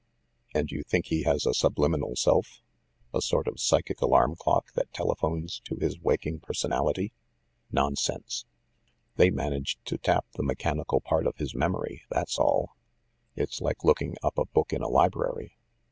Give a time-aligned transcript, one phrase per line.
[0.55, 2.63] "And you think he has a subliminal self,
[3.13, 7.11] a sort of psychic alarm clock, that telephones to his waking per sonality?
[7.71, 8.45] Nonsense!
[9.17, 12.75] They managed to tap the me chanical part of his memory, that's all.
[13.35, 15.55] It's like look ing up a book in a library.